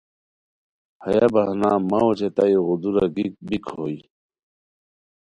ہیہ 1.03 1.25
بہانا 1.33 1.71
مہ 1.89 1.99
اوچے 2.05 2.29
تہ 2.35 2.43
ایغو 2.49 2.75
دُورہ 2.81 3.05
گیک 3.15 3.33
بیک 3.47 3.65
بوئے 3.75 3.99